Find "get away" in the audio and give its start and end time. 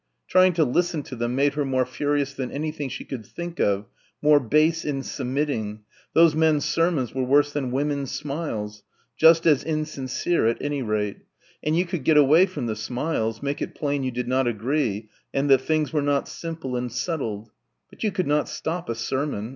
12.03-12.47